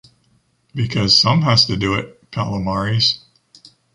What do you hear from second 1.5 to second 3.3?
to do it, Palomares.